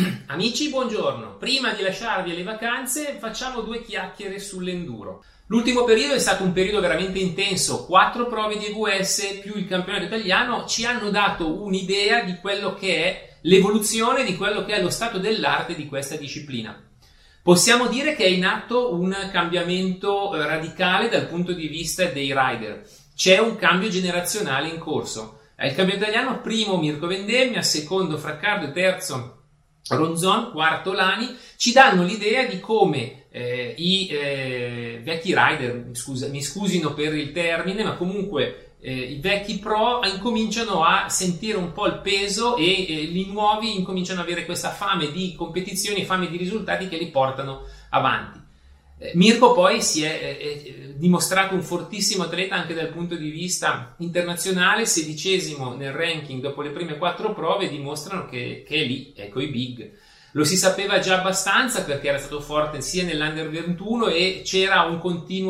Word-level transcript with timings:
Amici, 0.26 0.68
buongiorno. 0.68 1.36
Prima 1.36 1.72
di 1.72 1.82
lasciarvi 1.82 2.30
alle 2.30 2.42
vacanze, 2.42 3.16
facciamo 3.18 3.60
due 3.60 3.82
chiacchiere 3.82 4.38
sull'enduro. 4.38 5.24
L'ultimo 5.46 5.84
periodo 5.84 6.14
è 6.14 6.18
stato 6.18 6.44
un 6.44 6.52
periodo 6.52 6.80
veramente 6.80 7.18
intenso, 7.18 7.84
quattro 7.86 8.26
prove 8.26 8.56
di 8.56 8.66
EVS 8.66 9.40
più 9.42 9.56
il 9.56 9.66
campionato 9.66 10.04
italiano 10.04 10.64
ci 10.66 10.84
hanno 10.84 11.10
dato 11.10 11.62
un'idea 11.62 12.22
di 12.22 12.36
quello 12.36 12.74
che 12.74 13.04
è 13.04 13.36
l'evoluzione, 13.42 14.24
di 14.24 14.36
quello 14.36 14.64
che 14.64 14.74
è 14.74 14.82
lo 14.82 14.90
stato 14.90 15.18
dell'arte 15.18 15.74
di 15.74 15.86
questa 15.86 16.16
disciplina. 16.16 16.80
Possiamo 17.42 17.88
dire 17.88 18.14
che 18.14 18.24
è 18.24 18.28
in 18.28 18.44
atto 18.44 18.94
un 18.94 19.28
cambiamento 19.32 20.34
eh, 20.34 20.46
radicale 20.46 21.08
dal 21.08 21.26
punto 21.26 21.52
di 21.52 21.66
vista 21.66 22.04
dei 22.04 22.32
rider. 22.32 22.86
C'è 23.16 23.38
un 23.38 23.56
cambio 23.56 23.88
generazionale 23.88 24.68
in 24.68 24.78
corso. 24.78 25.40
Il 25.58 25.74
campionato 25.74 26.10
italiano, 26.10 26.40
primo 26.40 26.78
Mirko 26.78 27.06
Vendemmia, 27.06 27.62
secondo 27.62 28.16
Fraccardo 28.16 28.70
terzo 28.72 29.39
Ronzon, 29.96 30.50
quarto 30.52 30.92
Lani, 30.92 31.36
ci 31.56 31.72
danno 31.72 32.04
l'idea 32.04 32.46
di 32.46 32.60
come 32.60 33.24
eh, 33.30 33.74
i 33.76 34.08
eh, 34.08 35.00
vecchi 35.02 35.34
rider, 35.34 35.86
scusa, 35.92 36.28
mi 36.28 36.42
scusino 36.42 36.94
per 36.94 37.14
il 37.14 37.32
termine, 37.32 37.84
ma 37.84 37.94
comunque 37.94 38.74
eh, 38.80 38.92
i 38.92 39.20
vecchi 39.20 39.58
pro 39.58 40.00
incominciano 40.04 40.82
a 40.84 41.08
sentire 41.08 41.58
un 41.58 41.72
po' 41.72 41.86
il 41.86 42.00
peso 42.00 42.56
e 42.56 42.64
i 42.64 43.26
nuovi 43.30 43.76
incominciano 43.76 44.20
ad 44.20 44.26
avere 44.26 44.44
questa 44.44 44.70
fame 44.70 45.12
di 45.12 45.34
competizioni, 45.36 46.04
fame 46.04 46.28
di 46.28 46.36
risultati 46.36 46.88
che 46.88 46.96
li 46.96 47.08
portano 47.08 47.64
avanti. 47.90 48.39
Eh, 49.02 49.12
Mirko 49.14 49.54
poi 49.54 49.80
si 49.80 50.02
è, 50.02 50.36
è, 50.36 50.92
dimostrato 50.94 51.54
un 51.54 51.62
fortissimo 51.62 52.24
atleta 52.24 52.54
anche 52.54 52.74
dal 52.74 52.88
punto 52.88 53.14
di 53.14 53.30
vista 53.30 53.94
internazionale, 53.98 54.84
sedicesimo 54.84 55.74
nel 55.74 55.92
ranking 55.92 56.42
dopo 56.42 56.60
le 56.60 56.68
prime 56.68 56.98
quattro 56.98 57.32
prove, 57.32 57.70
dimostrano 57.70 58.26
che, 58.26 58.62
che 58.68 58.82
è 58.82 58.84
lì, 58.84 59.14
ecco 59.16 59.40
i 59.40 59.46
big. 59.46 59.90
Lo 60.32 60.44
si 60.44 60.58
sapeva 60.58 60.98
già 60.98 61.18
abbastanza 61.18 61.82
perché 61.82 62.08
era 62.08 62.18
stato 62.18 62.40
forte 62.40 62.82
sia 62.82 63.02
nell'Under 63.02 63.48
21 63.48 64.08
e 64.08 64.42
c'era 64.44 64.82
un 64.82 65.00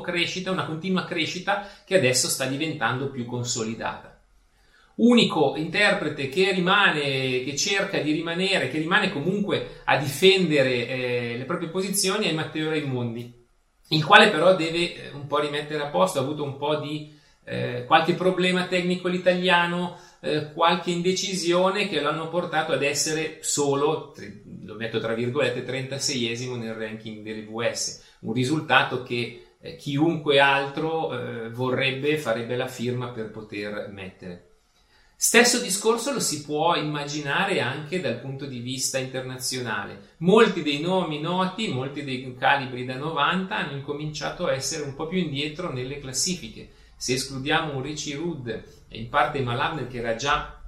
crescita, 0.00 0.50
una 0.50 0.64
continua 0.64 1.04
crescita 1.04 1.68
che 1.84 1.96
adesso 1.98 2.28
sta 2.28 2.46
diventando 2.46 3.10
più 3.10 3.26
consolidata. 3.26 4.13
Unico 4.96 5.54
interprete 5.56 6.28
che 6.28 6.52
rimane, 6.52 7.42
che 7.42 7.56
cerca 7.56 7.98
di 7.98 8.12
rimanere, 8.12 8.68
che 8.68 8.78
rimane 8.78 9.10
comunque 9.10 9.80
a 9.84 9.96
difendere 9.96 10.86
eh, 10.86 11.34
le 11.36 11.44
proprie 11.44 11.68
posizioni 11.68 12.26
è 12.26 12.32
Matteo 12.32 12.70
Raimondi, 12.70 13.44
il 13.88 14.04
quale 14.04 14.30
però 14.30 14.54
deve 14.54 14.94
eh, 14.94 15.10
un 15.12 15.26
po' 15.26 15.40
rimettere 15.40 15.82
a 15.82 15.88
posto, 15.88 16.18
ha 16.18 16.22
avuto 16.22 16.44
un 16.44 16.56
po' 16.56 16.76
di 16.76 17.12
eh, 17.44 17.84
qualche 17.86 18.14
problema 18.14 18.66
tecnico 18.66 19.08
l'italiano, 19.08 19.98
eh, 20.20 20.52
qualche 20.52 20.92
indecisione 20.92 21.88
che 21.88 22.00
l'hanno 22.00 22.28
portato 22.28 22.72
ad 22.72 22.82
essere 22.84 23.38
solo, 23.40 24.14
lo 24.62 24.74
metto 24.74 25.00
tra 25.00 25.14
virgolette, 25.14 25.66
36esimo 25.66 26.56
nel 26.56 26.74
ranking 26.74 27.24
dell'EVS, 27.24 28.12
un 28.20 28.32
risultato 28.32 29.02
che 29.02 29.54
eh, 29.60 29.76
chiunque 29.76 30.38
altro 30.38 31.12
eh, 31.12 31.50
vorrebbe, 31.50 32.16
farebbe 32.16 32.54
la 32.54 32.68
firma 32.68 33.08
per 33.08 33.30
poter 33.30 33.88
mettere. 33.90 34.53
Stesso 35.26 35.58
discorso 35.58 36.12
lo 36.12 36.20
si 36.20 36.42
può 36.42 36.76
immaginare 36.76 37.62
anche 37.62 37.98
dal 38.02 38.20
punto 38.20 38.44
di 38.44 38.58
vista 38.58 38.98
internazionale. 38.98 40.10
Molti 40.18 40.62
dei 40.62 40.82
nomi 40.82 41.18
noti, 41.18 41.68
molti 41.68 42.04
dei 42.04 42.36
calibri 42.38 42.84
da 42.84 42.96
90 42.96 43.56
hanno 43.56 43.74
incominciato 43.74 44.44
a 44.44 44.52
essere 44.52 44.82
un 44.82 44.94
po' 44.94 45.06
più 45.06 45.16
indietro 45.16 45.72
nelle 45.72 45.98
classifiche 45.98 46.68
se 46.96 47.14
escludiamo 47.14 47.74
un 47.74 47.80
Richie 47.80 48.16
Rudd 48.16 48.48
e 48.48 48.62
in 48.88 49.08
parte 49.08 49.40
Malabner 49.40 49.88
che 49.88 49.98
era 49.98 50.14
già 50.14 50.60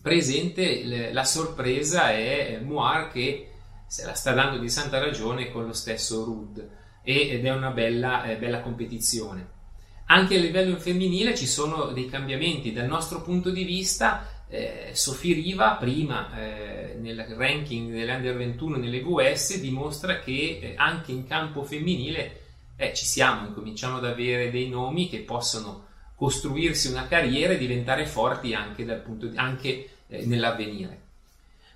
presente, 0.00 1.12
la 1.12 1.24
sorpresa 1.24 2.10
è 2.10 2.60
Moir 2.60 3.08
che 3.08 3.52
se 3.86 4.04
la 4.04 4.14
sta 4.14 4.32
dando 4.32 4.58
di 4.58 4.68
santa 4.68 4.98
ragione 4.98 5.52
con 5.52 5.64
lo 5.64 5.72
stesso 5.72 6.24
Rudd 6.24 6.58
ed 7.04 7.46
è 7.46 7.50
una 7.52 7.70
bella, 7.70 8.24
eh, 8.24 8.36
bella 8.36 8.62
competizione. 8.62 9.60
Anche 10.06 10.36
a 10.36 10.40
livello 10.40 10.76
femminile 10.76 11.34
ci 11.34 11.46
sono 11.46 11.86
dei 11.86 12.06
cambiamenti 12.06 12.72
dal 12.72 12.86
nostro 12.86 13.22
punto 13.22 13.50
di 13.50 13.64
vista. 13.64 14.28
Eh, 14.48 14.90
Sofì 14.92 15.32
Riva, 15.32 15.76
prima 15.76 16.28
eh, 16.38 16.96
nel 17.00 17.24
ranking 17.36 17.90
dell'Under 17.90 18.36
21 18.36 18.76
nelle 18.76 19.00
VS, 19.00 19.58
dimostra 19.58 20.18
che 20.18 20.58
eh, 20.60 20.74
anche 20.76 21.12
in 21.12 21.26
campo 21.26 21.62
femminile 21.64 22.40
eh, 22.76 22.92
ci 22.94 23.06
siamo, 23.06 23.46
incominciamo 23.46 23.96
ad 23.96 24.04
avere 24.04 24.50
dei 24.50 24.68
nomi 24.68 25.08
che 25.08 25.20
possono 25.20 25.86
costruirsi 26.14 26.88
una 26.88 27.08
carriera 27.08 27.54
e 27.54 27.58
diventare 27.58 28.06
forti 28.06 28.54
anche, 28.54 28.84
punto 28.84 29.30
anche 29.34 29.88
eh, 30.08 30.26
nell'avvenire. 30.26 31.00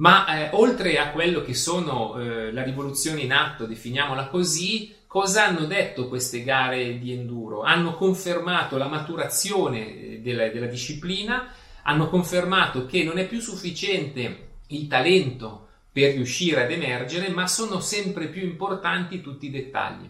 Ma 0.00 0.26
eh, 0.26 0.48
oltre 0.52 0.98
a 0.98 1.10
quello 1.10 1.42
che 1.42 1.52
sono 1.52 2.18
eh, 2.18 2.52
la 2.52 2.62
rivoluzione 2.62 3.20
in 3.20 3.32
atto, 3.32 3.66
definiamola 3.66 4.28
così, 4.28 4.94
cosa 5.06 5.46
hanno 5.46 5.66
detto 5.66 6.08
queste 6.08 6.42
gare 6.42 6.98
di 6.98 7.12
enduro? 7.12 7.62
Hanno 7.62 7.94
confermato 7.94 8.78
la 8.78 8.88
maturazione 8.88 9.94
eh, 9.94 10.20
della, 10.22 10.48
della 10.48 10.66
disciplina, 10.66 11.52
hanno 11.82 12.08
confermato 12.08 12.86
che 12.86 13.04
non 13.04 13.18
è 13.18 13.26
più 13.26 13.40
sufficiente 13.40 14.48
il 14.68 14.86
talento 14.86 15.68
per 15.92 16.14
riuscire 16.14 16.64
ad 16.64 16.70
emergere, 16.70 17.28
ma 17.28 17.46
sono 17.46 17.80
sempre 17.80 18.28
più 18.28 18.42
importanti 18.42 19.20
tutti 19.20 19.46
i 19.46 19.50
dettagli. 19.50 20.08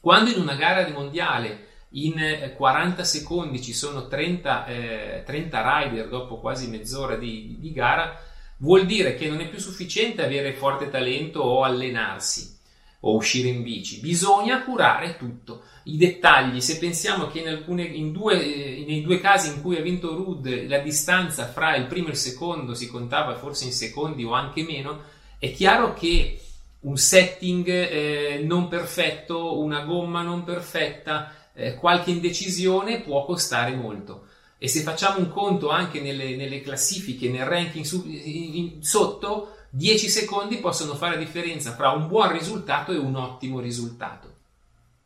Quando 0.00 0.30
in 0.30 0.40
una 0.40 0.54
gara 0.54 0.84
di 0.84 0.92
mondiale 0.92 1.66
in 1.90 2.52
40 2.56 3.02
eh, 3.02 3.04
secondi 3.04 3.60
ci 3.60 3.74
sono 3.74 4.08
30, 4.08 4.64
eh, 4.66 5.22
30 5.26 5.80
rider 5.80 6.08
dopo 6.08 6.40
quasi 6.40 6.68
mezz'ora 6.68 7.16
di, 7.16 7.56
di, 7.58 7.72
gara, 7.72 8.18
vuol 8.62 8.86
dire 8.86 9.14
che 9.14 9.28
non 9.28 9.40
è 9.40 9.48
più 9.48 9.58
sufficiente 9.58 10.24
avere 10.24 10.54
forte 10.54 10.88
talento 10.88 11.40
o 11.40 11.62
allenarsi 11.62 12.58
o 13.04 13.16
uscire 13.16 13.48
in 13.48 13.64
bici, 13.64 13.98
bisogna 13.98 14.62
curare 14.62 15.16
tutto. 15.16 15.62
I 15.84 15.96
dettagli, 15.96 16.60
se 16.60 16.78
pensiamo 16.78 17.26
che 17.26 17.40
in 17.40 17.48
alcune, 17.48 17.82
in 17.82 18.12
due, 18.12 18.40
eh, 18.40 18.84
nei 18.86 19.02
due 19.02 19.20
casi 19.20 19.48
in 19.48 19.60
cui 19.60 19.76
ha 19.76 19.82
vinto 19.82 20.14
Rud 20.14 20.68
la 20.68 20.78
distanza 20.78 21.48
fra 21.48 21.74
il 21.74 21.86
primo 21.86 22.08
e 22.08 22.10
il 22.12 22.16
secondo 22.16 22.74
si 22.74 22.86
contava 22.86 23.34
forse 23.34 23.64
in 23.64 23.72
secondi 23.72 24.22
o 24.22 24.32
anche 24.32 24.62
meno, 24.62 25.02
è 25.38 25.52
chiaro 25.52 25.94
che 25.94 26.38
un 26.82 26.96
setting 26.96 27.66
eh, 27.66 28.40
non 28.44 28.68
perfetto, 28.68 29.58
una 29.58 29.80
gomma 29.80 30.22
non 30.22 30.44
perfetta, 30.44 31.34
eh, 31.54 31.74
qualche 31.74 32.12
indecisione 32.12 33.00
può 33.00 33.24
costare 33.24 33.74
molto. 33.74 34.28
E 34.62 34.68
se 34.68 34.82
facciamo 34.82 35.18
un 35.18 35.28
conto 35.28 35.70
anche 35.70 36.00
nelle, 36.00 36.36
nelle 36.36 36.60
classifiche, 36.60 37.28
nel 37.28 37.46
ranking 37.46 37.84
su, 37.84 38.04
in, 38.06 38.80
sotto, 38.80 39.56
10 39.70 40.08
secondi 40.08 40.58
possono 40.58 40.94
fare 40.94 41.16
la 41.16 41.20
differenza 41.20 41.74
fra 41.74 41.90
un 41.90 42.06
buon 42.06 42.30
risultato 42.30 42.92
e 42.92 42.96
un 42.96 43.16
ottimo 43.16 43.58
risultato. 43.58 44.32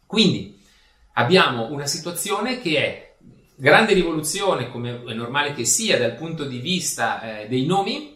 Quindi 0.05 0.61
abbiamo 1.15 1.71
una 1.71 1.87
situazione 1.87 2.61
che 2.61 2.77
è 2.77 3.15
grande 3.55 3.95
rivoluzione, 3.95 4.69
come 4.71 5.03
è 5.03 5.15
normale 5.15 5.55
che 5.55 5.65
sia 5.65 5.97
dal 5.97 6.17
punto 6.17 6.45
di 6.45 6.59
vista 6.59 7.41
eh, 7.41 7.49
dei 7.49 7.65
nomi, 7.65 8.15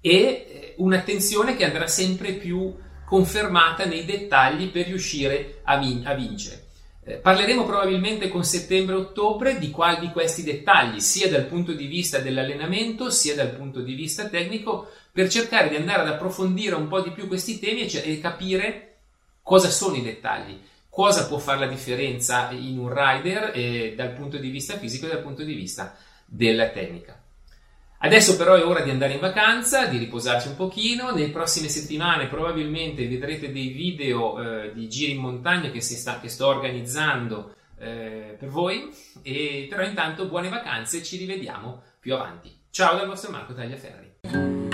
e 0.00 0.12
eh, 0.12 0.74
un'attenzione 0.76 1.56
che 1.56 1.64
andrà 1.64 1.88
sempre 1.88 2.34
più 2.34 2.72
confermata 3.04 3.84
nei 3.84 4.04
dettagli 4.04 4.70
per 4.70 4.86
riuscire 4.86 5.58
a, 5.64 5.76
vin- 5.76 6.06
a 6.06 6.14
vincere. 6.14 6.67
Eh, 7.08 7.14
parleremo 7.14 7.64
probabilmente 7.64 8.28
con 8.28 8.44
settembre-ottobre 8.44 9.58
di 9.58 9.74
di 9.98 10.10
questi 10.10 10.42
dettagli, 10.42 11.00
sia 11.00 11.30
dal 11.30 11.46
punto 11.46 11.72
di 11.72 11.86
vista 11.86 12.18
dell'allenamento, 12.18 13.08
sia 13.08 13.34
dal 13.34 13.54
punto 13.54 13.80
di 13.80 13.94
vista 13.94 14.28
tecnico, 14.28 14.90
per 15.10 15.30
cercare 15.30 15.70
di 15.70 15.76
andare 15.76 16.02
ad 16.02 16.08
approfondire 16.08 16.74
un 16.74 16.86
po' 16.86 17.00
di 17.00 17.12
più 17.12 17.26
questi 17.26 17.58
temi 17.58 17.80
e, 17.80 17.86
c- 17.86 18.02
e 18.04 18.20
capire 18.20 18.96
cosa 19.42 19.70
sono 19.70 19.96
i 19.96 20.02
dettagli, 20.02 20.60
cosa 20.90 21.26
può 21.26 21.38
fare 21.38 21.60
la 21.60 21.66
differenza 21.66 22.50
in 22.50 22.78
un 22.78 22.92
rider 22.92 23.52
eh, 23.54 23.94
dal 23.96 24.12
punto 24.12 24.36
di 24.36 24.50
vista 24.50 24.76
fisico 24.76 25.06
e 25.06 25.08
dal 25.08 25.22
punto 25.22 25.44
di 25.44 25.54
vista 25.54 25.96
della 26.26 26.68
tecnica. 26.68 27.18
Adesso 28.00 28.36
però 28.36 28.54
è 28.54 28.64
ora 28.64 28.82
di 28.82 28.90
andare 28.90 29.14
in 29.14 29.20
vacanza, 29.20 29.86
di 29.86 29.98
riposarci 29.98 30.48
un 30.48 30.56
pochino, 30.56 31.10
nelle 31.10 31.30
prossime 31.30 31.68
settimane 31.68 32.28
probabilmente 32.28 33.08
vedrete 33.08 33.50
dei 33.50 33.68
video 33.68 34.40
eh, 34.40 34.72
di 34.72 34.88
giri 34.88 35.12
in 35.12 35.18
montagna 35.18 35.70
che, 35.70 35.80
sta, 35.80 36.20
che 36.20 36.28
sto 36.28 36.46
organizzando 36.46 37.54
eh, 37.76 38.36
per 38.38 38.48
voi, 38.48 38.88
e, 39.22 39.66
però 39.68 39.82
intanto 39.82 40.26
buone 40.26 40.48
vacanze, 40.48 41.02
ci 41.02 41.16
rivediamo 41.16 41.82
più 41.98 42.14
avanti. 42.14 42.56
Ciao 42.70 42.96
dal 42.96 43.08
vostro 43.08 43.32
Marco 43.32 43.52
Tagliaferri. 43.52 44.67